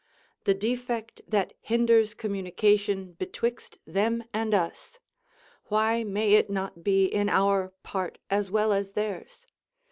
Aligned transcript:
The 0.45 0.55
defect 0.55 1.21
that 1.27 1.53
hinders 1.61 2.15
communication 2.15 3.13
betwixt 3.13 3.77
them 3.85 4.23
and 4.33 4.51
us, 4.51 4.97
why 5.65 6.03
may 6.03 6.33
it 6.33 6.49
not 6.49 6.83
be 6.83 7.05
in 7.05 7.29
our 7.29 7.71
part 7.83 8.17
as 8.27 8.49
well 8.49 8.73
as 8.73 8.93
theirs? 8.93 9.45